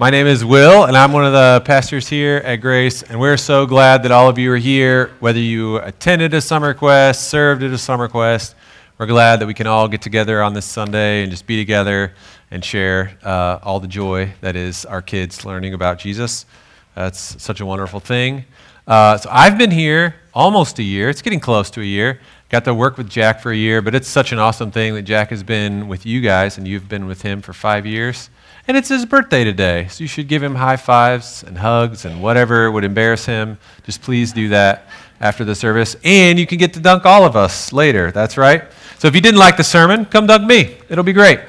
[0.00, 3.36] My name is Will, and I'm one of the pastors here at Grace, and we're
[3.36, 5.10] so glad that all of you are here.
[5.20, 8.54] Whether you attended a summer quest, served at a summer quest,
[8.96, 12.14] we're glad that we can all get together on this Sunday and just be together
[12.50, 16.46] and share uh, all the joy that is our kids learning about Jesus.
[16.94, 18.46] That's such a wonderful thing.
[18.86, 21.10] Uh, so I've been here almost a year.
[21.10, 22.20] It's getting close to a year.
[22.48, 25.02] Got to work with Jack for a year, but it's such an awesome thing that
[25.02, 28.30] Jack has been with you guys, and you've been with him for five years.
[28.70, 32.22] And it's his birthday today, so you should give him high fives and hugs and
[32.22, 33.58] whatever would embarrass him.
[33.82, 34.86] Just please do that
[35.20, 35.96] after the service.
[36.04, 38.12] And you can get to dunk all of us later.
[38.12, 38.62] That's right.
[39.00, 40.76] So if you didn't like the sermon, come dunk me.
[40.88, 41.40] It'll be great.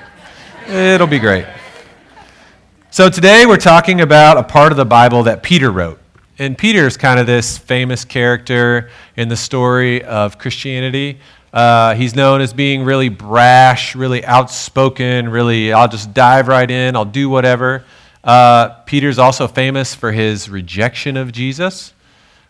[0.68, 1.46] It'll be great.
[2.90, 6.00] So today we're talking about a part of the Bible that Peter wrote.
[6.40, 11.20] And Peter is kind of this famous character in the story of Christianity.
[11.54, 16.96] Uh, he's known as being really brash, really outspoken, really, I'll just dive right in,
[16.96, 17.84] I'll do whatever.
[18.24, 21.94] Uh, Peter's also famous for his rejection of Jesus.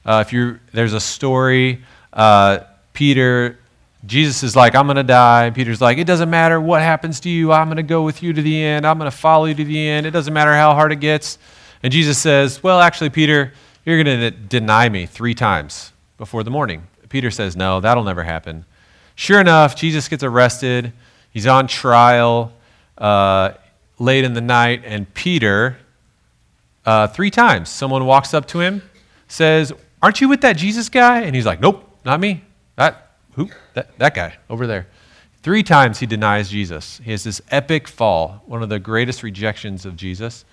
[0.06, 1.82] Uh, if you there's a story,
[2.14, 2.60] uh,
[2.94, 3.58] Peter,
[4.06, 5.52] Jesus is like, I'm going to die.
[5.52, 7.52] Peter's like, it doesn't matter what happens to you.
[7.52, 8.86] I'm going to go with you to the end.
[8.86, 10.06] I'm going to follow you to the end.
[10.06, 11.38] It doesn't matter how hard it gets.
[11.84, 13.54] And Jesus says, Well, actually, Peter,
[13.86, 16.88] you're going to deny me three times before the morning.
[17.10, 18.66] Peter says, No, that'll never happen.
[19.22, 20.94] Sure enough, Jesus gets arrested.
[21.30, 22.54] He's on trial
[22.98, 23.52] uh,
[24.00, 25.78] late in the night, and Peter,
[26.88, 28.82] uh, three times, someone walks up to him,
[29.28, 31.22] says, Aren't you with that Jesus guy?
[31.22, 32.44] And he's like, Nope, not me.
[32.78, 33.52] That, who?
[33.76, 34.88] That, that guy over there.
[35.44, 37.00] Three times he denies Jesus.
[37.04, 40.46] He has this epic fall, one of the greatest rejections of Jesus.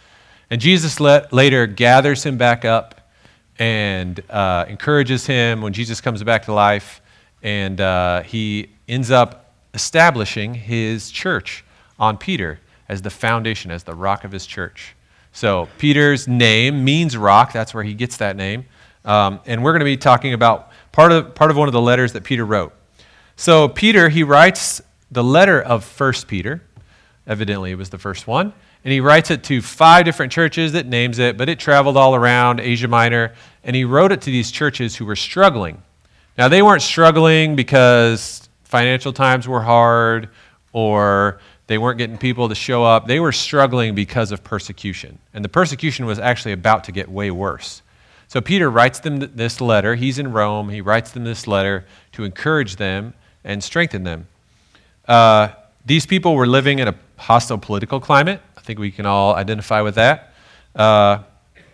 [0.51, 3.11] And Jesus let, later gathers him back up
[3.59, 7.01] and uh, encourages him when Jesus comes back to life
[7.43, 11.65] and uh, he ends up establishing his church
[11.99, 14.95] on Peter as the foundation, as the rock of his church.
[15.33, 17.53] So, Peter's name means rock.
[17.53, 18.65] That's where he gets that name.
[19.05, 21.81] Um, and we're going to be talking about part of, part of one of the
[21.81, 22.73] letters that Peter wrote.
[23.37, 26.63] So, Peter, he writes the letter of First Peter.
[27.27, 28.53] Evidently, it was the first one.
[28.85, 32.15] And he writes it to five different churches that names it, but it traveled all
[32.15, 33.35] around Asia Minor.
[33.63, 35.83] And he wrote it to these churches who were struggling
[36.39, 40.29] now, they weren't struggling because financial times were hard
[40.73, 43.09] or they weren't getting people to show up.
[43.09, 45.19] They were struggling because of persecution.
[45.35, 47.83] And the persecution was actually about to get way worse.
[48.29, 49.97] So Peter writes them this letter.
[49.97, 50.69] He's in Rome.
[50.69, 54.29] He writes them this letter to encourage them and strengthen them.
[55.09, 55.49] Uh,
[55.85, 58.41] these people were living in a hostile political climate.
[58.57, 60.35] I think we can all identify with that.
[60.77, 61.23] Uh,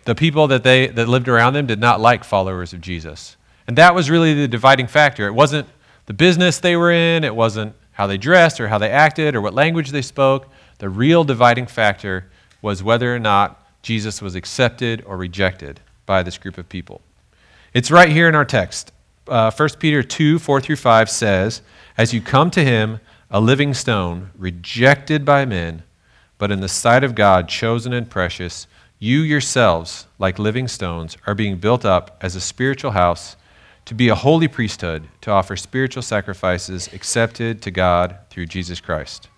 [0.05, 3.35] the people that, they, that lived around them did not like followers of Jesus.
[3.67, 5.27] And that was really the dividing factor.
[5.27, 5.67] It wasn't
[6.05, 9.41] the business they were in, it wasn't how they dressed or how they acted or
[9.41, 10.47] what language they spoke.
[10.79, 12.29] The real dividing factor
[12.61, 17.01] was whether or not Jesus was accepted or rejected by this group of people.
[17.73, 18.91] It's right here in our text.
[19.27, 21.61] Uh, 1 Peter 2 4 through 5 says,
[21.97, 22.99] As you come to him,
[23.31, 25.83] a living stone, rejected by men,
[26.37, 28.67] but in the sight of God, chosen and precious,
[28.99, 33.35] you yourselves, like living stones, are being built up as a spiritual house
[33.85, 39.29] to be a holy priesthood, to offer spiritual sacrifices accepted to God through Jesus Christ.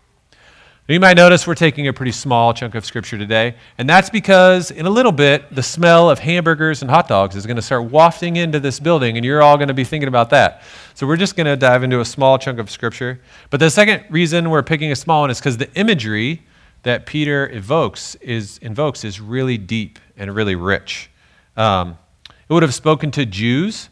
[0.90, 4.72] You might notice we're taking a pretty small chunk of scripture today, and that's because
[4.72, 7.92] in a little bit, the smell of hamburgers and hot dogs is going to start
[7.92, 10.62] wafting into this building, and you're all going to be thinking about that.
[10.94, 13.20] So we're just going to dive into a small chunk of scripture.
[13.50, 16.44] But the second reason we're picking a small one is because the imagery
[16.84, 21.10] that Peter evokes is, invokes is really deep and really rich.
[21.58, 21.98] Um,
[22.30, 23.90] it would have spoken to Jews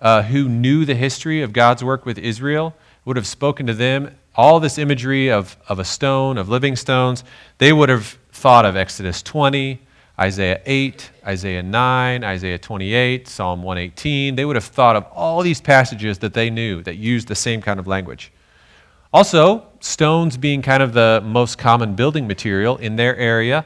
[0.00, 4.16] uh, who knew the history of God's work with Israel would have spoken to them
[4.34, 7.24] all this imagery of, of a stone, of living stones.
[7.58, 9.80] They would have thought of Exodus 20,
[10.20, 14.36] Isaiah 8, Isaiah 9, Isaiah 28, Psalm 118.
[14.36, 17.60] They would have thought of all these passages that they knew that used the same
[17.60, 18.32] kind of language.
[19.12, 23.64] Also, stones being kind of the most common building material in their area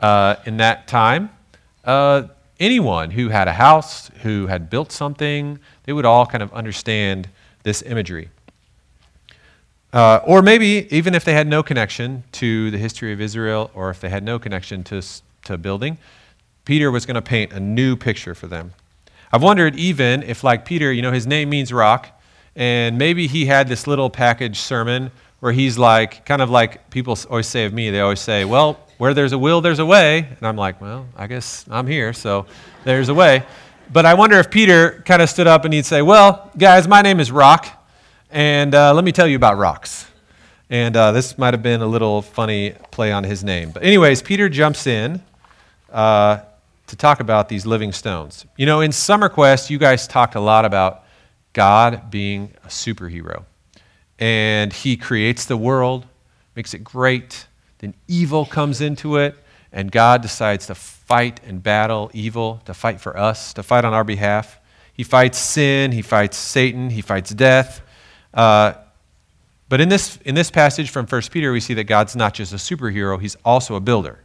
[0.00, 1.30] uh, in that time,
[1.84, 2.22] uh,
[2.60, 7.28] anyone who had a house, who had built something, they would all kind of understand
[7.62, 8.30] this imagery.
[9.92, 13.90] Uh, or maybe even if they had no connection to the history of Israel, or
[13.90, 15.02] if they had no connection to,
[15.44, 15.96] to building,
[16.64, 18.72] Peter was going to paint a new picture for them.
[19.32, 22.20] I've wondered even if, like Peter, you know, his name means rock,
[22.54, 27.16] and maybe he had this little package sermon where he's like, kind of like people
[27.30, 30.18] always say of me, they always say, well, where there's a will, there's a way.
[30.18, 32.46] And I'm like, well, I guess I'm here, so
[32.84, 33.44] there's a way.
[33.92, 37.02] But I wonder if Peter kind of stood up and he'd say, well, guys, my
[37.02, 37.66] name is Rock,
[38.30, 40.06] and uh, let me tell you about rocks.
[40.70, 43.70] And uh, this might have been a little funny play on his name.
[43.70, 45.22] But, anyways, Peter jumps in
[45.90, 46.40] uh,
[46.88, 48.44] to talk about these living stones.
[48.58, 51.04] You know, in Summer Quest, you guys talked a lot about
[51.54, 53.44] God being a superhero.
[54.18, 56.06] And he creates the world,
[56.56, 57.46] makes it great,
[57.78, 59.36] then evil comes into it,
[59.72, 63.94] and God decides to fight and battle evil, to fight for us, to fight on
[63.94, 64.58] our behalf.
[64.92, 67.80] He fights sin, he fights Satan, he fights death.
[68.34, 68.74] Uh,
[69.68, 72.52] but in this, in this passage from 1 Peter, we see that God's not just
[72.52, 74.20] a superhero, he's also a builder.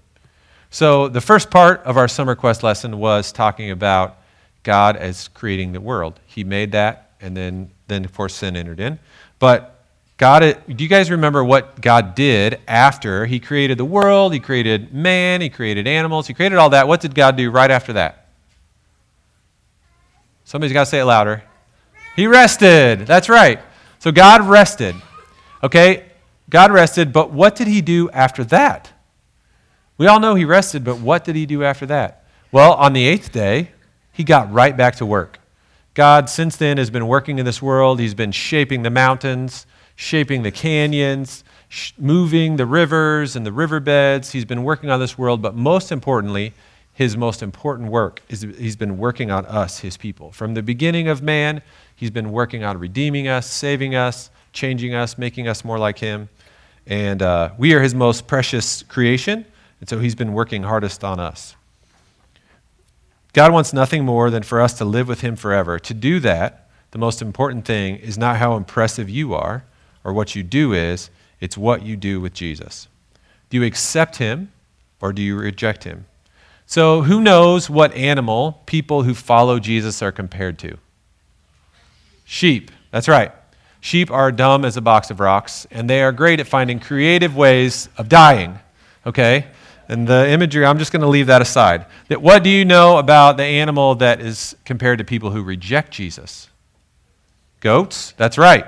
[0.69, 4.17] So the first part of our Summer Quest lesson was talking about
[4.63, 6.19] God as creating the world.
[6.25, 8.97] He made that, and then, then of course, sin entered in.
[9.37, 9.72] But
[10.17, 14.33] God, do you guys remember what God did after He created the world?
[14.33, 16.87] He created man, He created animals, He created all that.
[16.87, 18.27] What did God do right after that?
[20.45, 21.43] Somebody's got to say it louder.
[22.15, 23.07] He rested.
[23.07, 23.59] That's right.
[23.99, 24.95] So God rested.
[25.63, 26.05] Okay?
[26.49, 28.91] God rested, but what did He do after that?
[29.97, 32.25] We all know He rested, but what did He do after that?
[32.51, 33.71] Well, on the eighth day,
[34.11, 35.39] He got right back to work.
[35.95, 37.99] God, since then, has been working in this world.
[37.99, 44.31] He's been shaping the mountains shaping the canyons, sh- moving the rivers and the riverbeds.
[44.31, 46.53] He's been working on this world, but most importantly,
[46.93, 50.31] his most important work is he's been working on us, his people.
[50.31, 51.61] From the beginning of man,
[51.95, 56.29] he's been working on redeeming us, saving us, changing us, making us more like him.
[56.85, 59.45] And uh, we are his most precious creation,
[59.79, 61.55] and so he's been working hardest on us.
[63.33, 65.79] God wants nothing more than for us to live with him forever.
[65.79, 69.63] To do that, the most important thing is not how impressive you are,
[70.03, 71.09] or what you do is,
[71.39, 72.87] it's what you do with Jesus.
[73.49, 74.51] Do you accept him
[75.01, 76.05] or do you reject him?
[76.65, 80.77] So, who knows what animal people who follow Jesus are compared to?
[82.25, 82.71] Sheep.
[82.91, 83.31] That's right.
[83.81, 87.35] Sheep are dumb as a box of rocks, and they are great at finding creative
[87.35, 88.57] ways of dying.
[89.05, 89.47] Okay?
[89.89, 91.85] And the imagery, I'm just going to leave that aside.
[92.07, 95.91] That what do you know about the animal that is compared to people who reject
[95.91, 96.49] Jesus?
[97.59, 98.13] Goats?
[98.15, 98.65] That's right.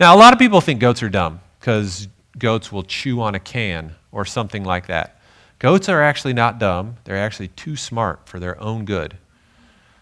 [0.00, 2.08] Now, a lot of people think goats are dumb because
[2.38, 5.20] goats will chew on a can or something like that.
[5.60, 9.16] Goats are actually not dumb, they're actually too smart for their own good.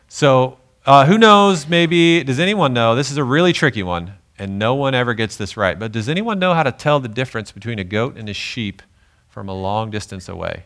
[0.09, 1.69] So, uh, who knows?
[1.69, 2.95] Maybe, does anyone know?
[2.95, 5.79] This is a really tricky one, and no one ever gets this right.
[5.79, 8.83] But does anyone know how to tell the difference between a goat and a sheep
[9.29, 10.65] from a long distance away?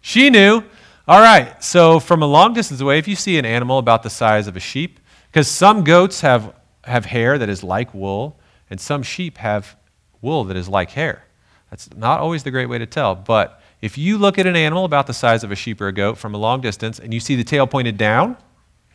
[0.00, 0.64] She knew.
[1.06, 4.10] All right, so from a long distance away, if you see an animal about the
[4.10, 4.98] size of a sheep,
[5.30, 6.54] because some goats have
[6.84, 8.38] have hair that is like wool,
[8.68, 9.76] and some sheep have
[10.20, 11.24] wool that is like hair.
[11.70, 14.84] That's not always the great way to tell, but if you look at an animal
[14.84, 17.20] about the size of a sheep or a goat from a long distance and you
[17.20, 18.36] see the tail pointed down,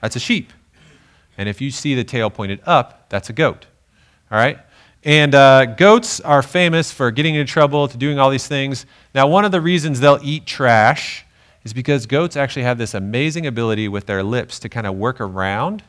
[0.02, 0.54] that's a sheep.
[1.38, 3.66] And if you see the tail pointed up, that's a goat.
[4.32, 4.60] All right?
[5.04, 8.86] And uh, goats are famous for getting into trouble, to doing all these things.
[9.14, 11.26] Now, one of the reasons they'll eat trash
[11.64, 15.20] is because goats actually have this amazing ability with their lips to kind of work
[15.20, 15.84] around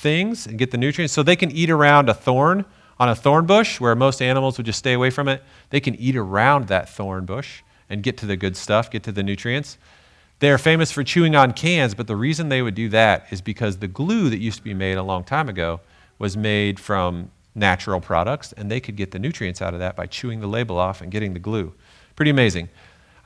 [0.00, 1.14] things and get the nutrients.
[1.14, 2.64] So they can eat around a thorn
[2.98, 5.42] on a thorn bush where most animals would just stay away from it.
[5.70, 9.12] They can eat around that thorn bush and get to the good stuff, get to
[9.12, 9.78] the nutrients.
[10.40, 13.42] They are famous for chewing on cans, but the reason they would do that is
[13.42, 15.80] because the glue that used to be made a long time ago
[16.18, 20.06] was made from natural products, and they could get the nutrients out of that by
[20.06, 21.74] chewing the label off and getting the glue.
[22.16, 22.68] Pretty amazing.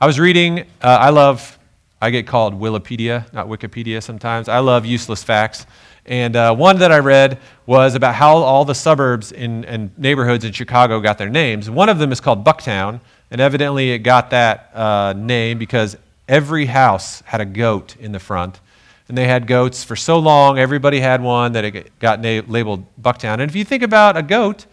[0.01, 1.57] I was reading, uh, I love,
[2.01, 4.49] I get called Wikipedia, not Wikipedia sometimes.
[4.49, 5.65] I love useless facts.
[6.05, 10.45] And uh, one that I read was about how all the suburbs in, and neighborhoods
[10.45, 11.69] in Chicago got their names.
[11.69, 12.99] One of them is called Bucktown,
[13.31, 15.97] and evidently it got that uh, name because
[16.27, 18.59] every house had a goat in the front.
[19.07, 22.85] And they had goats for so long, everybody had one that it got na- labeled
[22.99, 23.33] Bucktown.
[23.33, 24.65] And if you think about a goat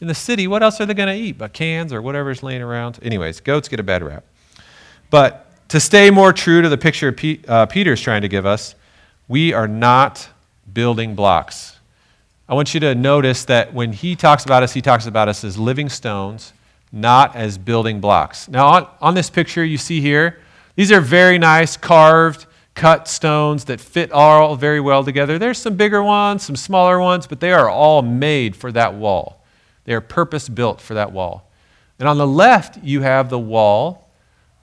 [0.00, 1.38] in the city, what else are they going to eat?
[1.38, 2.98] But cans or whatever's laying around?
[3.02, 4.24] Anyways, goats get a bad rap.
[5.10, 8.74] But to stay more true to the picture P- uh, Peter's trying to give us,
[9.26, 10.28] we are not
[10.78, 11.76] building blocks.
[12.48, 15.42] I want you to notice that when he talks about us, he talks about us
[15.42, 16.52] as living stones,
[16.92, 18.46] not as building blocks.
[18.48, 20.38] Now, on, on this picture you see here,
[20.76, 25.36] these are very nice carved, cut stones that fit all very well together.
[25.36, 29.44] There's some bigger ones, some smaller ones, but they are all made for that wall.
[29.82, 31.50] They are purpose built for that wall.
[31.98, 34.12] And on the left, you have the wall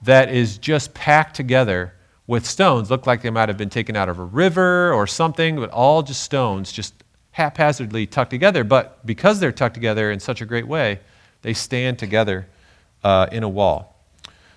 [0.00, 1.92] that is just packed together
[2.26, 2.90] with stones.
[2.90, 6.02] Looked like they might have been taken out of a river or something, but all
[6.02, 6.94] just stones, just
[7.32, 8.64] haphazardly tucked together.
[8.64, 11.00] But because they're tucked together in such a great way,
[11.42, 12.48] they stand together
[13.04, 13.96] uh, in a wall.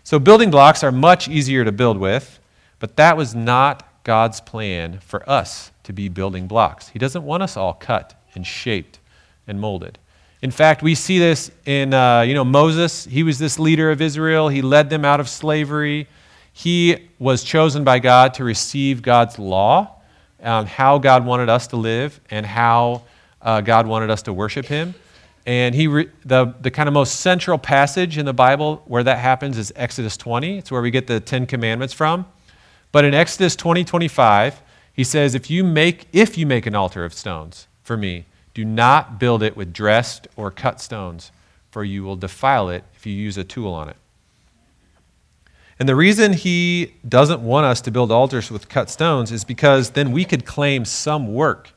[0.03, 2.39] So building blocks are much easier to build with,
[2.79, 6.89] but that was not God's plan for us to be building blocks.
[6.89, 8.99] He doesn't want us all cut and shaped
[9.45, 9.99] and molded.
[10.41, 13.05] In fact, we see this in, uh, you know, Moses.
[13.05, 14.47] He was this leader of Israel.
[14.47, 16.07] He led them out of slavery.
[16.59, 19.95] He was chosen by God to receive God's law,
[20.43, 23.03] on how God wanted us to live, and how
[23.41, 24.93] uh, God wanted us to worship Him.
[25.45, 29.19] And he re- the, the kind of most central passage in the Bible where that
[29.19, 30.57] happens is Exodus 20.
[30.57, 32.25] It's where we get the Ten Commandments from.
[32.91, 34.61] But in Exodus 20, 25,
[34.91, 38.65] he says, if you make, if you make an altar of stones for me, do
[38.65, 41.31] not build it with dressed or cut stones,
[41.71, 43.95] for you will defile it if you use a tool on it.
[45.79, 49.91] And the reason he doesn't want us to build altars with cut stones is because
[49.91, 51.71] then we could claim some work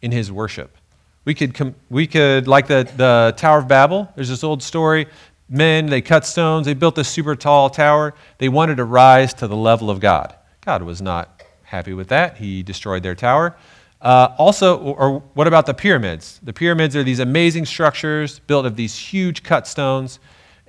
[0.00, 0.76] in his worship.
[1.24, 5.06] We could, com- we could like the, the Tower of Babel, there's this old story.
[5.48, 8.14] Men, they cut stones, they built this super tall tower.
[8.38, 10.32] They wanted to rise to the level of God.
[10.60, 12.36] God was not happy with that.
[12.36, 13.56] He destroyed their tower.
[14.00, 16.38] Uh, also, or what about the pyramids?
[16.42, 20.20] The pyramids are these amazing structures built of these huge cut stones,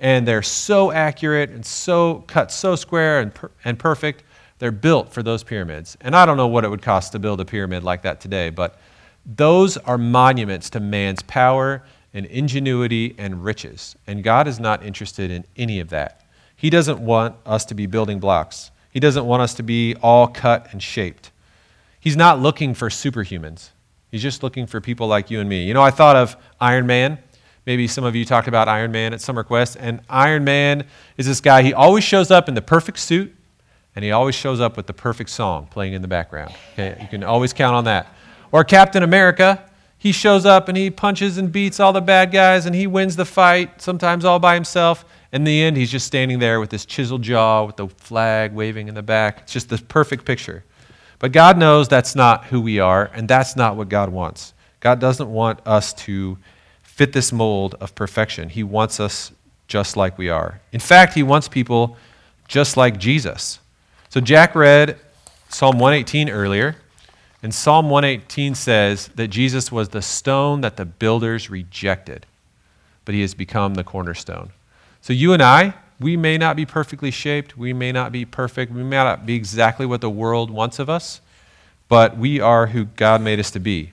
[0.02, 4.24] and they're so accurate and so cut so square and, per- and perfect.
[4.58, 5.96] They're built for those pyramids.
[6.00, 8.50] And I don't know what it would cost to build a pyramid like that today,
[8.50, 8.78] but
[9.24, 13.96] those are monuments to man's power and ingenuity and riches.
[14.06, 16.26] And God is not interested in any of that.
[16.56, 18.72] He doesn't want us to be building blocks.
[18.90, 21.30] He doesn't want us to be all cut and shaped.
[22.00, 23.70] He's not looking for superhumans.
[24.10, 25.64] He's just looking for people like you and me.
[25.64, 27.18] You know, I thought of Iron Man.
[27.66, 29.76] Maybe some of you talked about Iron Man at Summer Quest.
[29.78, 30.84] And Iron Man
[31.16, 33.34] is this guy, he always shows up in the perfect suit,
[33.94, 36.54] and he always shows up with the perfect song playing in the background.
[36.72, 38.12] Okay, you can always count on that.
[38.50, 39.62] Or Captain America,
[39.98, 43.14] he shows up and he punches and beats all the bad guys and he wins
[43.14, 45.04] the fight, sometimes all by himself.
[45.32, 48.88] In the end, he's just standing there with his chiseled jaw, with the flag waving
[48.88, 49.42] in the back.
[49.42, 50.64] It's just the perfect picture.
[51.20, 54.54] But God knows that's not who we are, and that's not what God wants.
[54.80, 56.36] God doesn't want us to
[56.94, 58.50] fit this mold of perfection.
[58.50, 59.32] He wants us
[59.66, 60.60] just like we are.
[60.72, 61.96] In fact, He wants people
[62.46, 63.60] just like Jesus.
[64.10, 64.98] So, Jack read
[65.48, 66.76] Psalm 118 earlier,
[67.42, 72.26] and Psalm 118 says that Jesus was the stone that the builders rejected,
[73.06, 74.50] but He has become the cornerstone.
[75.00, 78.72] So you and I, we may not be perfectly shaped, we may not be perfect,
[78.72, 81.20] we may not be exactly what the world wants of us,
[81.88, 83.91] but we are who God made us to be.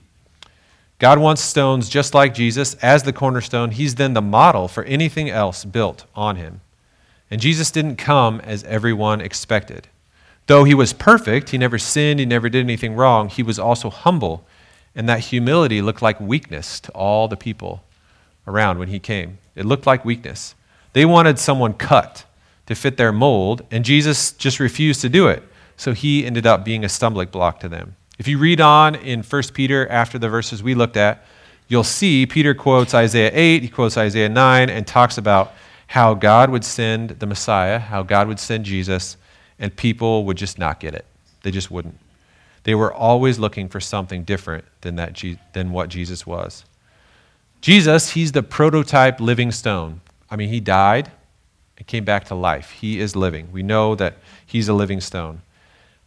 [1.00, 3.70] God wants stones just like Jesus as the cornerstone.
[3.70, 6.60] He's then the model for anything else built on him.
[7.30, 9.88] And Jesus didn't come as everyone expected.
[10.46, 13.88] Though he was perfect, he never sinned, he never did anything wrong, he was also
[13.88, 14.44] humble.
[14.94, 17.82] And that humility looked like weakness to all the people
[18.46, 19.38] around when he came.
[19.54, 20.54] It looked like weakness.
[20.92, 22.24] They wanted someone cut
[22.66, 25.42] to fit their mold, and Jesus just refused to do it.
[25.78, 27.96] So he ended up being a stumbling block to them.
[28.20, 31.24] If you read on in 1 Peter after the verses we looked at,
[31.68, 35.54] you'll see Peter quotes Isaiah 8, he quotes Isaiah 9, and talks about
[35.86, 39.16] how God would send the Messiah, how God would send Jesus,
[39.58, 41.06] and people would just not get it.
[41.44, 41.98] They just wouldn't.
[42.64, 45.18] They were always looking for something different than, that,
[45.54, 46.66] than what Jesus was.
[47.62, 50.02] Jesus, he's the prototype living stone.
[50.30, 51.10] I mean, he died
[51.78, 52.72] and came back to life.
[52.72, 53.50] He is living.
[53.50, 55.40] We know that he's a living stone.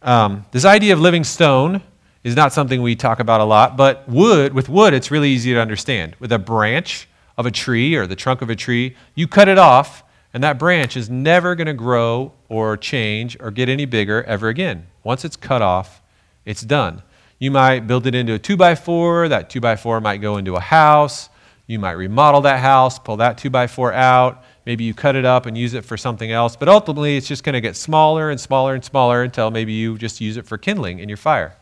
[0.00, 1.82] Um, this idea of living stone
[2.24, 5.52] is not something we talk about a lot, but wood, with wood, it's really easy
[5.52, 6.16] to understand.
[6.18, 9.58] With a branch of a tree or the trunk of a tree, you cut it
[9.58, 10.02] off,
[10.32, 14.48] and that branch is never going to grow or change or get any bigger ever
[14.48, 14.86] again.
[15.04, 16.02] Once it's cut off,
[16.44, 17.02] it's done.
[17.38, 20.38] You might build it into a two by four, that two by four might go
[20.38, 21.28] into a house.
[21.66, 24.44] You might remodel that house, pull that 2x4 out.
[24.66, 26.56] Maybe you cut it up and use it for something else.
[26.56, 29.96] But ultimately, it's just going to get smaller and smaller and smaller until maybe you
[29.96, 31.56] just use it for kindling in your fire.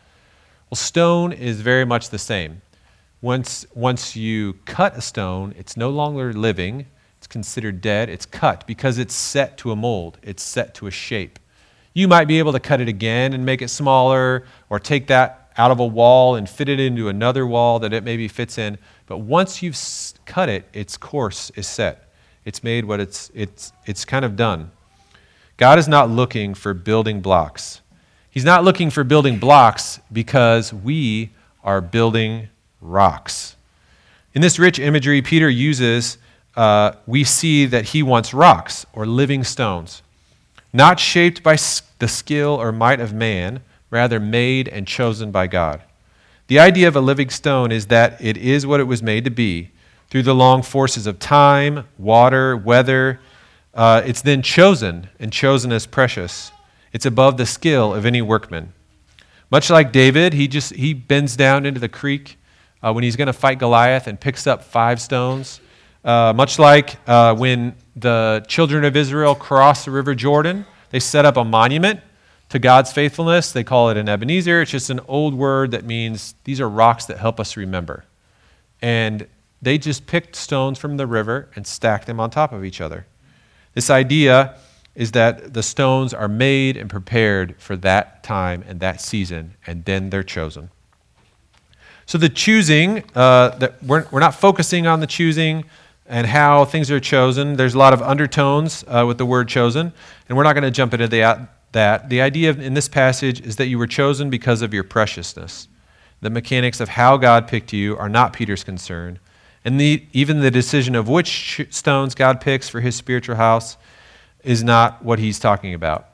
[0.73, 2.63] Well, stone is very much the same.
[3.21, 6.87] Once, once you cut a stone, it's no longer living,
[7.19, 10.89] it's considered dead, it's cut because it's set to a mold, it's set to a
[10.89, 11.37] shape.
[11.93, 15.51] You might be able to cut it again and make it smaller, or take that
[15.59, 18.79] out of a wall and fit it into another wall that it maybe fits in.
[19.05, 19.77] But once you've
[20.25, 22.11] cut it, its course is set.
[22.45, 24.71] It's made what it's, it's, it's kind of done.
[25.57, 27.81] God is not looking for building blocks.
[28.33, 31.29] He's not looking for building blocks because we
[31.63, 32.49] are building
[32.81, 33.55] rocks.
[34.33, 36.17] In this rich imagery Peter uses,
[36.55, 40.01] uh, we see that he wants rocks or living stones,
[40.73, 41.57] not shaped by
[41.99, 43.61] the skill or might of man,
[43.91, 45.83] rather made and chosen by God.
[46.47, 49.29] The idea of a living stone is that it is what it was made to
[49.29, 49.69] be
[50.09, 53.19] through the long forces of time, water, weather.
[53.75, 56.51] Uh, it's then chosen and chosen as precious.
[56.93, 58.71] It's above the skill of any workman.
[59.51, 62.37] Much like David, he just he bends down into the creek
[62.81, 65.59] uh, when he's going to fight Goliath and picks up five stones.
[66.05, 71.25] Uh, much like uh, when the children of Israel crossed the river Jordan, They set
[71.25, 72.01] up a monument
[72.49, 73.51] to God's faithfulness.
[73.51, 74.61] They call it an Ebenezer.
[74.61, 78.05] It's just an old word that means these are rocks that help us remember.
[78.79, 79.27] And
[79.59, 83.07] they just picked stones from the river and stacked them on top of each other.
[83.73, 84.59] This idea
[84.95, 89.85] is that the stones are made and prepared for that time and that season, and
[89.85, 90.69] then they're chosen.
[92.05, 95.65] So the choosing, uh, that we're, we're not focusing on the choosing
[96.05, 97.55] and how things are chosen.
[97.55, 99.93] There's a lot of undertones uh, with the word chosen,
[100.27, 102.09] and we're not going to jump into the, that.
[102.09, 105.67] The idea in this passage is that you were chosen because of your preciousness.
[106.21, 109.19] The mechanics of how God picked you are not Peter's concern.
[109.65, 113.77] And the, even the decision of which stones God picks for his spiritual house
[114.43, 116.09] is not what he's talking about.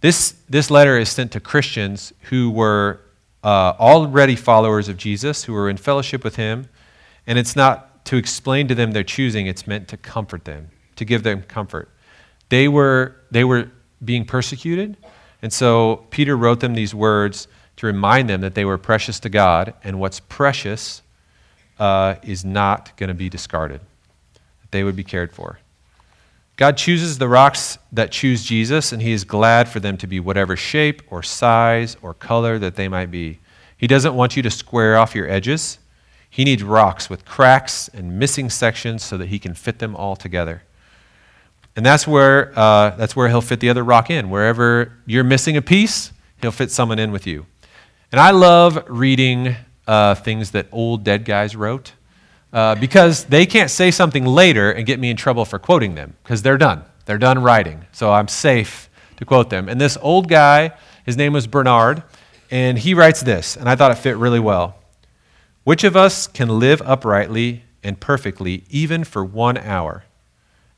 [0.00, 3.00] This, this letter is sent to Christians who were
[3.42, 6.68] uh, already followers of Jesus, who were in fellowship with him.
[7.26, 11.04] And it's not to explain to them their choosing, it's meant to comfort them, to
[11.04, 11.90] give them comfort.
[12.48, 13.70] They were, they were
[14.04, 14.96] being persecuted.
[15.42, 19.28] And so Peter wrote them these words to remind them that they were precious to
[19.28, 21.02] God, and what's precious
[21.78, 23.80] uh, is not going to be discarded,
[24.34, 25.58] that they would be cared for.
[26.56, 30.18] God chooses the rocks that choose Jesus, and He is glad for them to be
[30.18, 33.40] whatever shape or size or color that they might be.
[33.76, 35.78] He doesn't want you to square off your edges.
[36.30, 40.16] He needs rocks with cracks and missing sections so that He can fit them all
[40.16, 40.62] together.
[41.76, 44.30] And that's where, uh, that's where He'll fit the other rock in.
[44.30, 46.10] Wherever you're missing a piece,
[46.40, 47.44] He'll fit someone in with you.
[48.10, 51.92] And I love reading uh, things that old dead guys wrote
[52.56, 56.16] uh, because they can't say something later and get me in trouble for quoting them
[56.22, 56.82] because they're done.
[57.04, 57.84] They're done writing.
[57.92, 59.68] So I'm safe to quote them.
[59.68, 60.72] And this old guy,
[61.04, 62.02] his name was Bernard,
[62.50, 64.78] and he writes this, and I thought it fit really well.
[65.64, 70.04] Which of us can live uprightly and perfectly even for one hour?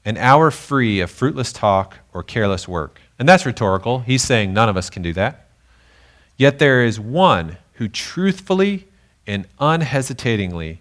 [0.04, 3.00] An hour free of fruitless talk or careless work.
[3.20, 4.00] And that's rhetorical.
[4.00, 5.48] He's saying none of us can do that.
[6.36, 8.88] Yet there is one who truthfully
[9.28, 10.80] and unhesitatingly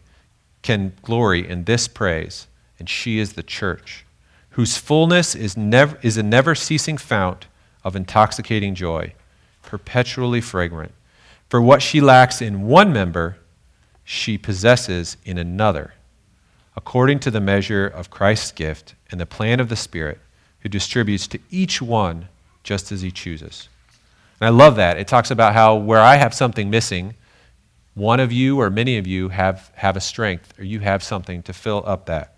[0.67, 2.45] can glory in this praise,
[2.77, 4.06] and she is the church,
[4.49, 7.47] whose fullness is, never, is a never ceasing fount
[7.86, 9.13] of intoxicating joy,
[9.63, 10.91] perpetually fragrant.
[11.47, 13.38] For what she lacks in one member,
[14.03, 15.93] she possesses in another,
[16.75, 20.19] according to the measure of Christ's gift and the plan of the Spirit,
[20.60, 22.27] who distributes to each one
[22.63, 23.69] just as he chooses.
[24.41, 24.97] And I love that.
[24.97, 27.15] It talks about how where I have something missing,
[27.97, 31.41] one of you or many of you have, have a strength or you have something
[31.43, 32.36] to fill up that.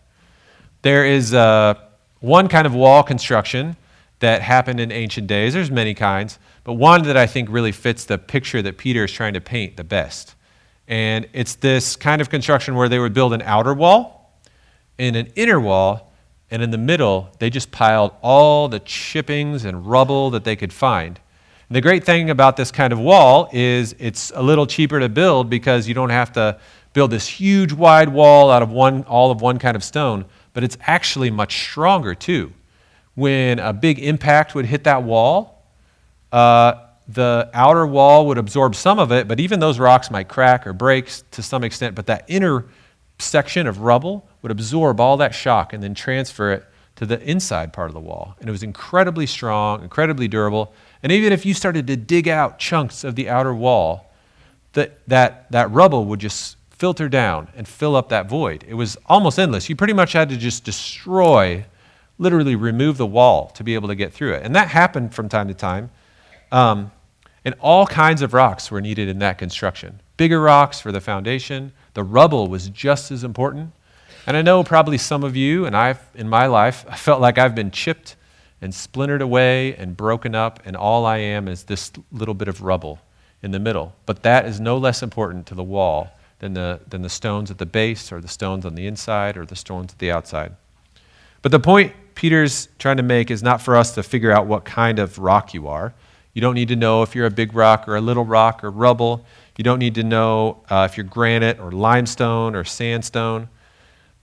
[0.84, 1.74] There is uh,
[2.22, 3.76] one kind of wall construction
[4.19, 5.54] that happened in ancient days.
[5.54, 9.12] There's many kinds, but one that I think really fits the picture that Peter is
[9.12, 10.36] trying to paint the best.
[10.88, 14.39] And it's this kind of construction where they would build an outer wall
[14.98, 16.13] and an inner wall,
[16.50, 20.72] and in the middle, they just piled all the chippings and rubble that they could
[20.72, 21.19] find.
[21.71, 25.51] The great thing about this kind of wall is it's a little cheaper to build
[25.51, 26.60] because you don't have to
[26.93, 30.63] build this huge wide wall out of one, all of one kind of stone, but
[30.63, 32.51] it's actually much stronger too.
[33.13, 35.63] When a big impact would hit that wall,
[36.32, 36.73] uh,
[37.08, 40.73] the outer wall would absorb some of it, but even those rocks might crack or
[40.73, 42.65] break to some extent, but that inner
[43.19, 47.73] section of rubble would absorb all that shock and then transfer it to the inside
[47.73, 48.36] part of the wall.
[48.39, 50.73] And it was incredibly strong, incredibly durable.
[51.02, 54.12] And even if you started to dig out chunks of the outer wall,
[54.74, 58.64] that, that, that rubble would just filter down and fill up that void.
[58.68, 59.70] It was almost endless.
[59.70, 61.66] You pretty much had to just destroy,
[62.18, 64.46] literally remove the wall to be able to get through it.
[64.46, 65.92] And that happened from time to time.
[66.52, 66.92] Um,
[67.44, 70.02] and all kinds of rocks were needed in that construction.
[70.18, 71.72] Bigger rocks for the foundation.
[71.94, 73.72] The rubble was just as important.
[74.28, 77.38] And I know probably some of you, and I've, in my life, I felt like
[77.38, 78.16] I've been chipped
[78.62, 82.62] and splintered away and broken up, and all I am is this little bit of
[82.62, 83.00] rubble
[83.41, 83.93] in the middle.
[84.06, 87.58] But that is no less important to the wall than the, than the stones at
[87.58, 90.54] the base, or the stones on the inside, or the stones at the outside.
[91.41, 94.65] But the point Peter's trying to make is not for us to figure out what
[94.65, 95.93] kind of rock you are.
[96.34, 98.72] You don't need to know if you're a big rock or a little rock or
[98.72, 99.26] rubble.
[99.58, 103.50] You don't need to know uh, if you're granite or limestone or sandstone.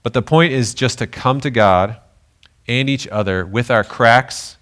[0.03, 1.97] But the point is just to come to God
[2.67, 4.57] and each other with our cracks,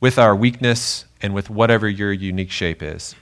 [0.00, 3.14] with our weakness, and with whatever your unique shape is.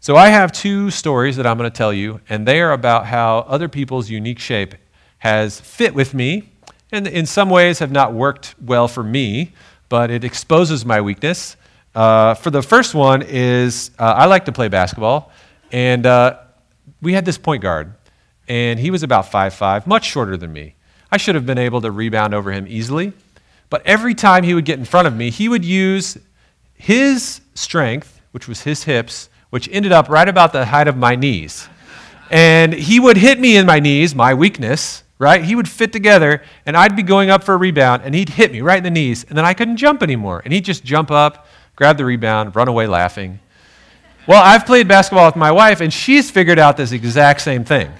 [0.00, 3.06] So, I have two stories that I'm going to tell you, and they are about
[3.06, 4.74] how other people's unique shape
[5.18, 6.50] has fit with me,
[6.90, 9.52] and in some ways have not worked well for me,
[9.88, 11.56] but it exposes my weakness.
[11.94, 15.30] Uh, for the first one is uh, I like to play basketball,
[15.70, 16.38] and uh,
[17.02, 17.92] we had this point guard,
[18.48, 20.76] and he was about five five, much shorter than me.
[21.12, 23.12] I should have been able to rebound over him easily.
[23.68, 26.18] But every time he would get in front of me, he would use
[26.74, 31.14] his strength, which was his hips, which ended up right about the height of my
[31.14, 31.68] knees.
[32.30, 35.44] And he would hit me in my knees, my weakness, right?
[35.44, 38.52] He would fit together, and I'd be going up for a rebound, and he'd hit
[38.52, 40.40] me right in the knees, and then I couldn't jump anymore.
[40.44, 41.46] And he'd just jump up,
[41.76, 43.40] grab the rebound, run away laughing.
[44.26, 47.90] Well, I've played basketball with my wife, and she's figured out this exact same thing.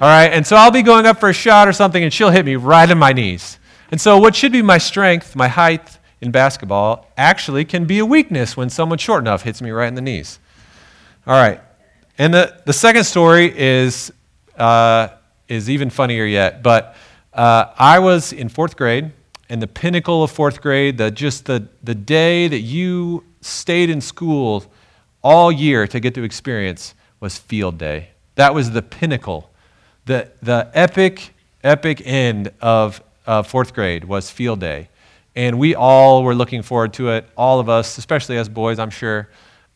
[0.00, 2.30] All right, and so I'll be going up for a shot or something, and she'll
[2.30, 3.58] hit me right in my knees.
[3.90, 8.06] And so, what should be my strength, my height in basketball, actually can be a
[8.06, 10.38] weakness when someone short enough hits me right in the knees.
[11.26, 11.60] All right,
[12.16, 14.10] and the, the second story is,
[14.56, 15.08] uh,
[15.48, 16.62] is even funnier yet.
[16.62, 16.96] But
[17.34, 19.12] uh, I was in fourth grade,
[19.50, 24.00] and the pinnacle of fourth grade, the, just the, the day that you stayed in
[24.00, 24.64] school
[25.20, 28.12] all year to get to experience, was field day.
[28.36, 29.50] That was the pinnacle.
[30.06, 34.88] The, the epic, epic end of uh, fourth grade was field day.
[35.36, 38.90] And we all were looking forward to it, all of us, especially us boys, I'm
[38.90, 39.28] sure.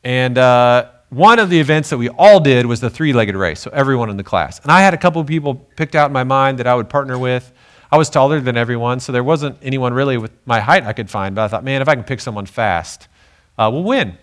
[0.02, 3.60] And uh, one of the events that we all did was the three legged race,
[3.60, 4.58] so everyone in the class.
[4.58, 6.88] And I had a couple of people picked out in my mind that I would
[6.88, 7.52] partner with.
[7.92, 11.08] I was taller than everyone, so there wasn't anyone really with my height I could
[11.08, 11.36] find.
[11.36, 13.06] But I thought, man, if I can pick someone fast,
[13.56, 14.18] uh, we'll win.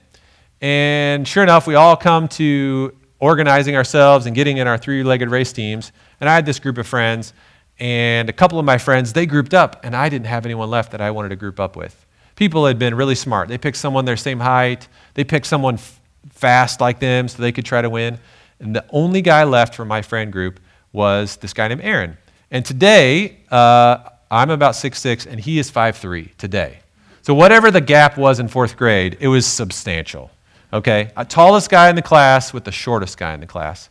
[0.59, 5.29] And sure enough, we all come to organizing ourselves and getting in our three legged
[5.29, 5.93] race teams.
[6.19, 7.33] And I had this group of friends,
[7.79, 10.91] and a couple of my friends, they grouped up, and I didn't have anyone left
[10.91, 12.05] that I wanted to group up with.
[12.35, 13.47] People had been really smart.
[13.47, 17.51] They picked someone their same height, they picked someone f- fast like them so they
[17.51, 18.19] could try to win.
[18.59, 20.59] And the only guy left from my friend group
[20.91, 22.17] was this guy named Aaron.
[22.49, 26.79] And today, uh, I'm about 6'6, and he is 5'3 today.
[27.21, 30.31] So, whatever the gap was in fourth grade, it was substantial.
[30.73, 31.11] Okay?
[31.17, 33.89] A tallest guy in the class with the shortest guy in the class.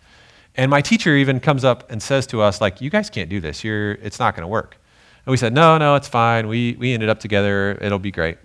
[0.57, 3.41] And my teacher even comes up and says to us, like, you guys can't do
[3.41, 3.63] this.
[3.63, 4.77] You're, it's not going to work.
[5.25, 6.49] And we said, no, no, it's fine.
[6.49, 7.79] We, we ended up together.
[7.81, 8.39] It'll be great.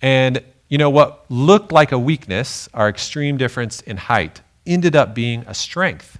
[0.00, 5.14] And, you know, what looked like a weakness, our extreme difference in height, ended up
[5.14, 6.18] being a strength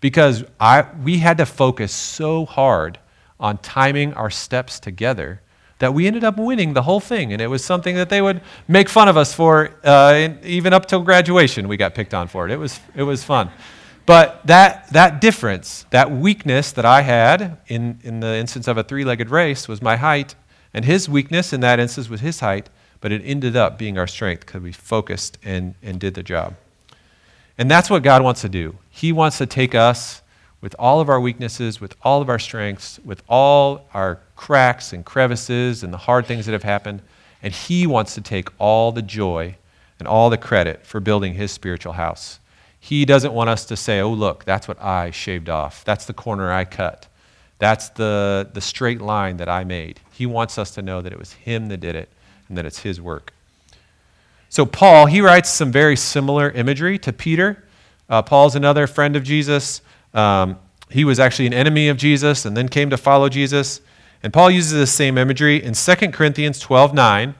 [0.00, 2.98] because I, we had to focus so hard
[3.38, 5.40] on timing our steps together
[5.84, 7.32] that we ended up winning the whole thing.
[7.32, 10.86] And it was something that they would make fun of us for, uh, even up
[10.86, 12.52] till graduation, we got picked on for it.
[12.52, 13.50] It was, it was fun.
[14.06, 18.82] But that, that difference, that weakness that I had in, in the instance of a
[18.82, 20.34] three legged race was my height,
[20.74, 22.68] and his weakness in that instance was his height,
[23.00, 26.54] but it ended up being our strength because we focused and, and did the job.
[27.56, 28.78] And that's what God wants to do.
[28.90, 30.22] He wants to take us
[30.64, 35.04] with all of our weaknesses, with all of our strengths, with all our cracks and
[35.04, 37.02] crevices and the hard things that have happened,
[37.42, 39.56] and He wants to take all the joy
[39.98, 42.38] and all the credit for building His spiritual house.
[42.80, 45.84] He doesn't want us to say, oh, look, that's what I shaved off.
[45.84, 47.08] That's the corner I cut.
[47.58, 50.00] That's the, the straight line that I made.
[50.12, 52.08] He wants us to know that it was Him that did it
[52.48, 53.34] and that it's His work.
[54.48, 57.64] So, Paul, he writes some very similar imagery to Peter.
[58.08, 59.82] Uh, Paul's another friend of Jesus.
[60.14, 60.58] Um,
[60.90, 63.80] he was actually an enemy of Jesus and then came to follow Jesus.
[64.22, 65.62] And Paul uses the same imagery.
[65.62, 67.34] In 2 Corinthians 12 9,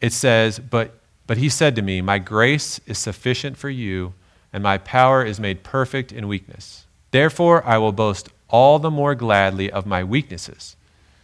[0.00, 4.14] it says, but, but he said to me, My grace is sufficient for you
[4.52, 6.86] and my power is made perfect in weakness.
[7.10, 10.76] Therefore, I will boast all the more gladly of my weaknesses,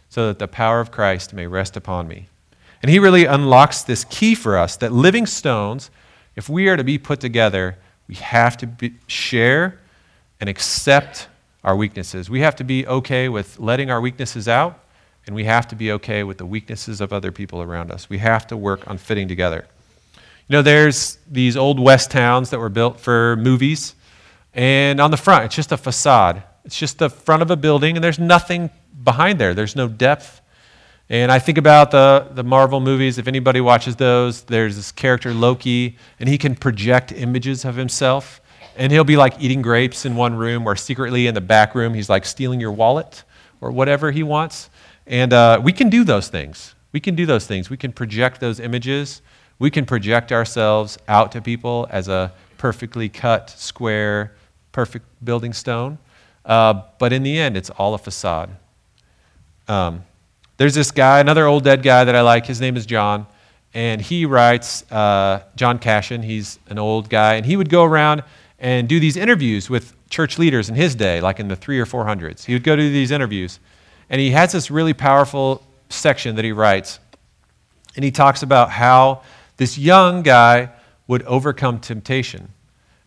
[0.09, 2.27] so that the power of Christ may rest upon me.
[2.81, 5.91] And he really unlocks this key for us that living stones,
[6.35, 9.79] if we are to be put together, we have to be, share
[10.39, 11.27] and accept
[11.63, 12.29] our weaknesses.
[12.29, 14.79] We have to be okay with letting our weaknesses out,
[15.25, 18.09] and we have to be okay with the weaknesses of other people around us.
[18.09, 19.65] We have to work on fitting together.
[20.47, 23.95] You know, there's these old West towns that were built for movies,
[24.53, 26.43] and on the front, it's just a facade.
[26.65, 28.69] It's just the front of a building, and there's nothing
[29.03, 29.53] behind there.
[29.53, 30.41] There's no depth.
[31.09, 33.17] And I think about the, the Marvel movies.
[33.17, 38.38] If anybody watches those, there's this character, Loki, and he can project images of himself.
[38.79, 41.93] And he'll be like eating grapes in one room, or secretly in the back room,
[41.93, 43.23] he's like stealing your wallet
[43.61, 44.71] or whatever he wants.
[45.05, 46.73] And uh, we can do those things.
[46.91, 47.69] We can do those things.
[47.69, 49.21] We can project those images
[49.59, 54.33] we can project ourselves out to people as a perfectly cut, square,
[54.71, 55.99] perfect building stone.
[56.45, 58.49] Uh, but in the end, it's all a facade.
[59.67, 60.05] Um,
[60.55, 62.45] there's this guy, another old dead guy that I like.
[62.45, 63.27] His name is John.
[63.73, 68.23] And he writes, uh, John Cassian, he's an old guy, and he would go around
[68.59, 71.85] and do these interviews with church leaders in his day, like in the three or
[71.85, 72.45] four hundreds.
[72.45, 73.59] He would go to these interviews.
[74.09, 76.99] And he has this really powerful section that he writes.
[77.95, 79.21] And he talks about how
[79.57, 80.69] this young guy
[81.07, 82.49] would overcome temptation.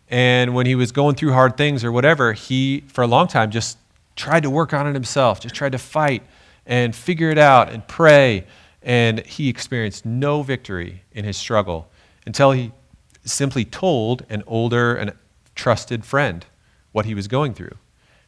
[0.09, 3.51] And when he was going through hard things or whatever, he, for a long time,
[3.51, 3.77] just
[4.15, 6.23] tried to work on it himself, just tried to fight
[6.65, 8.45] and figure it out and pray
[8.83, 11.87] And he experienced no victory in his struggle
[12.25, 12.71] until he
[13.23, 15.13] simply told an older and
[15.55, 16.45] trusted friend
[16.91, 17.75] what he was going through.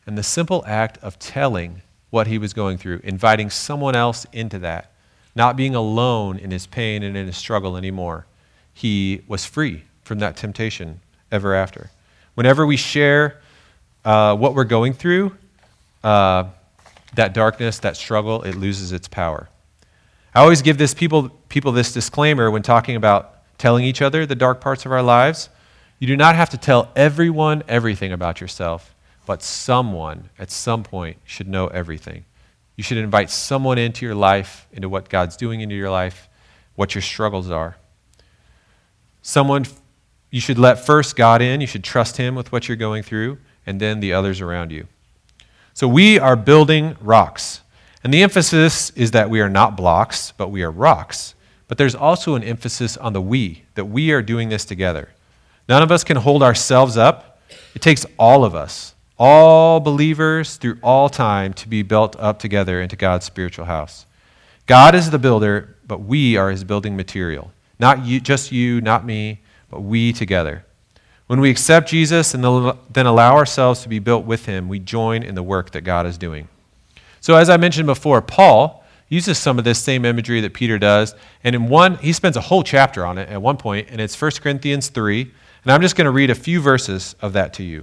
[0.05, 4.59] And the simple act of telling what he was going through, inviting someone else into
[4.59, 4.91] that,
[5.35, 8.25] not being alone in his pain and in his struggle anymore,
[8.73, 11.89] he was free from that temptation ever after.
[12.35, 13.41] Whenever we share
[14.03, 15.35] uh, what we're going through,
[16.03, 16.45] uh,
[17.15, 19.49] that darkness, that struggle, it loses its power.
[20.33, 24.35] I always give this people, people this disclaimer when talking about telling each other the
[24.35, 25.49] dark parts of our lives.
[25.99, 28.93] You do not have to tell everyone everything about yourself,
[29.25, 32.25] but someone at some point should know everything.
[32.75, 36.27] You should invite someone into your life, into what God's doing into your life,
[36.75, 37.77] what your struggles are.
[39.21, 39.65] Someone
[40.29, 43.37] you should let first God in, you should trust Him with what you're going through,
[43.65, 44.87] and then the others around you.
[45.73, 47.61] So we are building rocks.
[48.03, 51.35] And the emphasis is that we are not blocks, but we are rocks.
[51.67, 55.09] But there's also an emphasis on the we, that we are doing this together.
[55.67, 57.41] None of us can hold ourselves up.
[57.73, 62.81] It takes all of us, all believers through all time, to be built up together
[62.81, 64.05] into God's spiritual house.
[64.67, 67.51] God is the builder, but we are his building material.
[67.79, 70.65] Not you, just you, not me, but we together.
[71.27, 72.43] When we accept Jesus and
[72.91, 76.05] then allow ourselves to be built with him, we join in the work that God
[76.05, 76.47] is doing.
[77.19, 81.15] So, as I mentioned before, Paul uses some of this same imagery that Peter does.
[81.43, 84.19] And in one, he spends a whole chapter on it at one point, and it's
[84.19, 85.31] 1 Corinthians 3.
[85.65, 87.81] And I'm just going to read a few verses of that to you.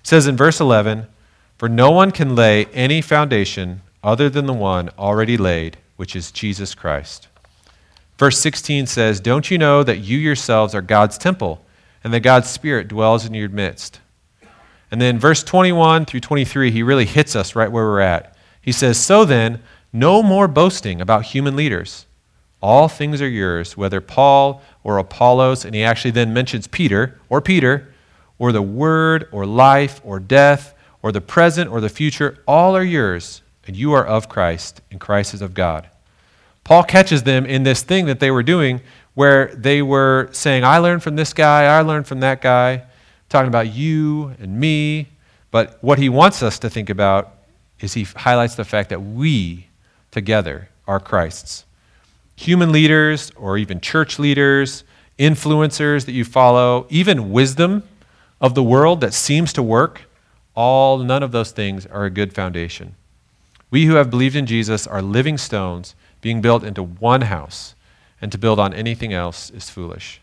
[0.00, 1.06] It says in verse 11,
[1.56, 6.32] For no one can lay any foundation other than the one already laid, which is
[6.32, 7.28] Jesus Christ.
[8.18, 11.64] Verse 16 says, Don't you know that you yourselves are God's temple,
[12.02, 14.00] and that God's Spirit dwells in your midst?
[14.90, 18.36] And then verse 21 through 23, he really hits us right where we're at.
[18.60, 19.62] He says, So then,
[19.92, 22.06] no more boasting about human leaders.
[22.62, 27.40] All things are yours, whether Paul or Apollos, and he actually then mentions Peter or
[27.40, 27.94] Peter,
[28.38, 32.82] or the word or life or death or the present or the future, all are
[32.82, 35.88] yours, and you are of Christ, and Christ is of God.
[36.64, 38.80] Paul catches them in this thing that they were doing
[39.14, 42.84] where they were saying, I learned from this guy, I learned from that guy,
[43.28, 45.08] talking about you and me.
[45.50, 47.34] But what he wants us to think about
[47.80, 49.66] is he highlights the fact that we
[50.10, 51.64] together are Christ's.
[52.40, 54.82] Human leaders, or even church leaders,
[55.18, 57.82] influencers that you follow, even wisdom
[58.40, 60.08] of the world that seems to work,
[60.54, 62.94] all, none of those things are a good foundation.
[63.70, 67.74] We who have believed in Jesus are living stones being built into one house,
[68.22, 70.22] and to build on anything else is foolish.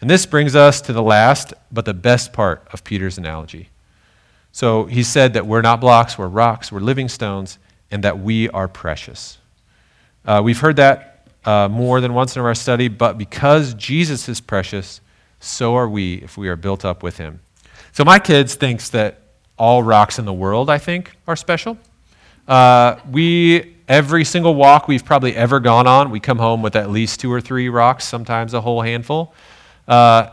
[0.00, 3.70] And this brings us to the last, but the best part of Peter's analogy.
[4.52, 7.58] So he said that we're not blocks, we're rocks, we're living stones,
[7.90, 9.38] and that we are precious.
[10.24, 11.13] Uh, we've heard that
[11.44, 15.00] uh, more than once in our study, but because Jesus is precious,
[15.40, 17.40] so are we if we are built up with him.
[17.92, 19.20] So my kids thinks that
[19.56, 21.78] all rocks in the world, I think, are special.
[22.48, 26.90] Uh, we every single walk we've probably ever gone on, we come home with at
[26.90, 29.34] least two or three rocks, sometimes a whole handful.
[29.86, 30.28] Uh,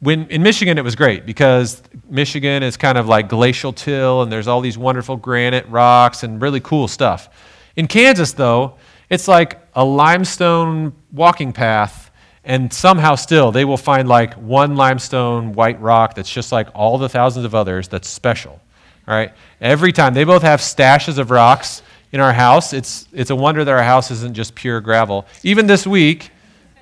[0.00, 4.32] when in Michigan, it was great because Michigan is kind of like glacial till, and
[4.32, 7.28] there's all these wonderful granite rocks and really cool stuff.
[7.76, 8.76] In Kansas, though,
[9.10, 12.10] it's like a limestone walking path,
[12.44, 16.98] and somehow still they will find like one limestone white rock that's just like all
[16.98, 18.60] the thousands of others that's special.
[19.06, 19.32] All right?
[19.60, 20.14] Every time.
[20.14, 22.72] They both have stashes of rocks in our house.
[22.72, 25.26] It's, it's a wonder that our house isn't just pure gravel.
[25.42, 26.30] Even this week,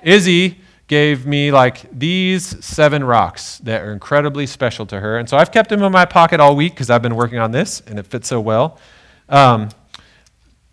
[0.03, 5.17] Izzy gave me like these seven rocks that are incredibly special to her.
[5.17, 7.51] And so I've kept them in my pocket all week because I've been working on
[7.51, 8.79] this and it fits so well.
[9.27, 9.69] Um,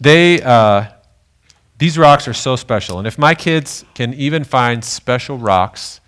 [0.00, 0.86] they, uh,
[1.78, 2.98] these rocks are so special.
[2.98, 6.00] And if my kids can even find special rocks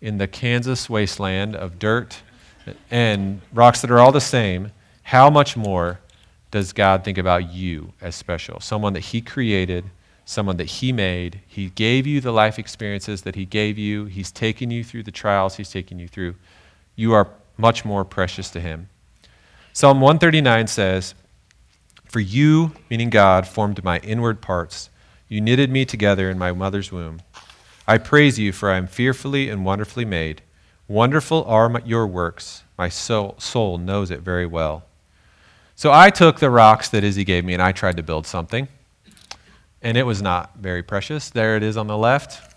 [0.00, 2.22] in the Kansas wasteland of dirt
[2.90, 6.00] and rocks that are all the same, how much more
[6.50, 8.60] does God think about you as special?
[8.60, 9.84] Someone that He created
[10.26, 11.40] someone that He made.
[11.46, 14.04] He gave you the life experiences that He gave you.
[14.04, 16.34] He's taken you through the trials He's taken you through.
[16.96, 18.90] You are much more precious to Him.
[19.72, 21.14] Psalm 139 says,
[22.06, 24.90] For you, meaning God, formed my inward parts.
[25.28, 27.20] You knitted me together in my mother's womb.
[27.86, 30.42] I praise you, for I am fearfully and wonderfully made.
[30.88, 32.62] Wonderful are your works.
[32.78, 34.84] My soul, soul knows it very well.
[35.74, 38.68] So I took the rocks that Izzy gave me and I tried to build something
[39.82, 41.30] and it was not very precious.
[41.30, 42.54] There it is on the left.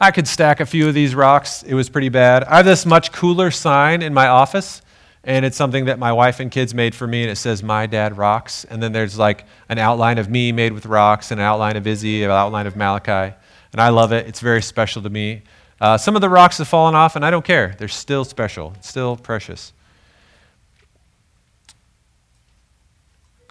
[0.00, 1.62] I could stack a few of these rocks.
[1.62, 2.44] It was pretty bad.
[2.44, 4.82] I have this much cooler sign in my office,
[5.26, 7.86] and it's something that my wife and kids made for me, and it says "My
[7.86, 11.46] Dad Rocks." And then there's like an outline of me made with rocks, and an
[11.46, 13.34] outline of Izzy, an outline of Malachi,
[13.72, 14.26] and I love it.
[14.26, 15.42] It's very special to me.
[15.80, 17.74] Uh, some of the rocks have fallen off, and I don't care.
[17.78, 19.74] They're still special, still precious.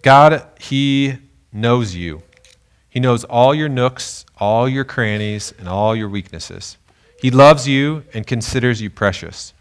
[0.02, 1.18] God, He
[1.52, 2.24] knows you.
[2.90, 6.78] He knows all your nooks, all your crannies, and all your weaknesses.
[7.20, 9.54] He loves you and considers you precious.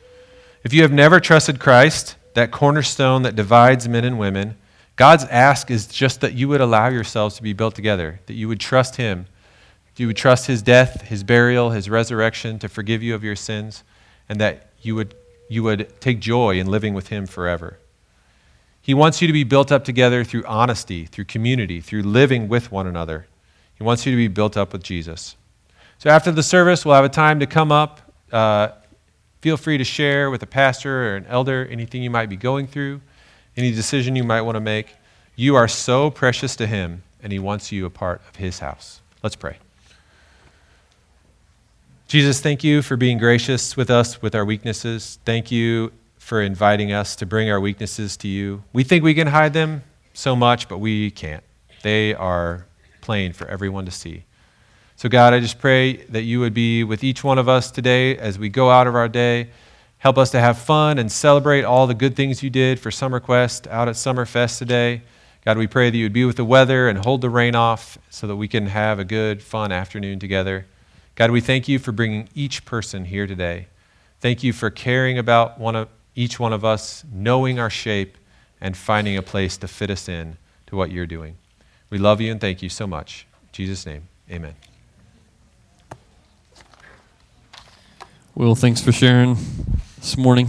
[0.65, 4.57] If you have never trusted Christ, that cornerstone that divides men and women,
[4.97, 8.49] God's ask is just that you would allow yourselves to be built together, that you
[8.49, 9.27] would trust Him,
[9.97, 13.85] you would trust His death, His burial, His resurrection to forgive you of your sins,
[14.27, 15.15] and that you would,
[15.51, 17.79] you would take joy in living with Him forever.
[18.81, 22.73] He wants you to be built up together through honesty, through community, through living with
[22.73, 23.27] one another.
[23.75, 25.37] He wants you to be built up with Jesus.
[25.99, 28.01] So after the service, we'll have a time to come up.
[28.33, 28.69] Uh,
[29.45, 32.67] Feel free to share with a pastor or an elder anything you might be going
[32.67, 33.03] through,
[33.59, 34.97] any decision you might want to make.
[35.37, 39.03] You are so precious to Him, and He wants you a part of His house.
[39.23, 39.59] Let's pray.
[42.09, 45.19] Jesus, thank you for being gracious with us with our weaknesses.
[45.27, 48.65] Thank you for inviting us to bring our weaknesses to you.
[48.73, 49.83] We think we can hide them
[50.15, 51.45] so much, but we can't.
[51.83, 52.65] They are
[53.03, 54.25] plain for everyone to see.
[55.05, 58.17] So, God, I just pray that you would be with each one of us today
[58.17, 59.51] as we go out of our day.
[59.99, 63.21] Help us to have fun and celebrate all the good things you did for Summer
[63.21, 65.03] Quest out at Summerfest today.
[65.45, 67.99] God, we pray that you would be with the weather and hold the rain off
[68.09, 70.65] so that we can have a good, fun afternoon together.
[71.17, 73.67] God, we thank you for bringing each person here today.
[74.21, 78.17] Thank you for caring about one of, each one of us, knowing our shape,
[78.59, 80.39] and finding a place to fit us in
[80.69, 81.37] to what you're doing.
[81.91, 83.27] We love you and thank you so much.
[83.43, 84.55] In Jesus' name, amen.
[88.37, 89.37] Will, thanks for sharing
[89.99, 90.49] this morning.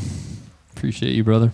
[0.76, 1.52] Appreciate you, brother.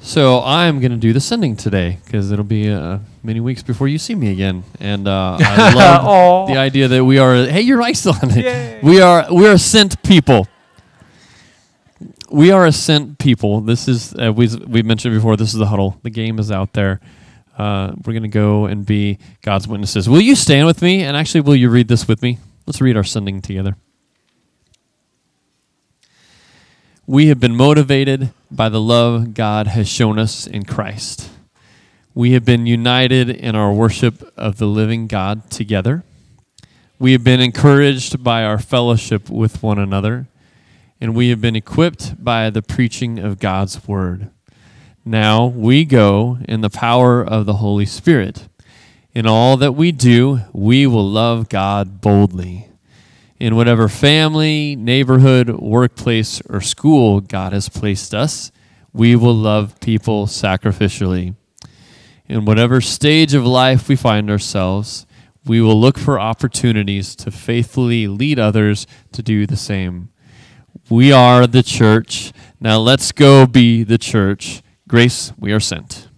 [0.00, 3.88] So I'm going to do the sending today because it'll be uh, many weeks before
[3.88, 7.44] you see me again, and uh, I love the idea that we are.
[7.44, 8.42] Hey, you're right still on it.
[8.42, 8.80] Yay.
[8.82, 10.48] We are we are sent people.
[12.30, 13.60] We are a sent people.
[13.60, 15.36] This is uh, we we mentioned before.
[15.36, 16.00] This is the huddle.
[16.04, 17.00] The game is out there.
[17.58, 20.08] Uh, we're going to go and be God's witnesses.
[20.08, 21.02] Will you stand with me?
[21.02, 22.38] And actually, will you read this with me?
[22.66, 23.76] Let's read our sending together.
[27.06, 31.28] We have been motivated by the love God has shown us in Christ.
[32.14, 36.02] We have been united in our worship of the living God together.
[36.98, 40.28] We have been encouraged by our fellowship with one another,
[40.98, 44.30] and we have been equipped by the preaching of God's word.
[45.04, 48.48] Now we go in the power of the Holy Spirit.
[49.12, 52.70] In all that we do, we will love God boldly
[53.38, 58.52] in whatever family, neighborhood, workplace, or school God has placed us,
[58.92, 61.34] we will love people sacrificially.
[62.26, 65.04] In whatever stage of life we find ourselves,
[65.44, 70.10] we will look for opportunities to faithfully lead others to do the same.
[70.88, 72.32] We are the church.
[72.60, 74.62] Now let's go be the church.
[74.88, 76.08] Grace, we are sent.